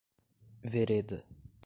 [0.71, 1.17] Vereda